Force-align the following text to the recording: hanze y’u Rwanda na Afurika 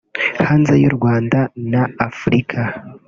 hanze 0.47 0.73
y’u 0.83 0.91
Rwanda 0.97 1.39
na 1.71 1.83
Afurika 2.07 2.59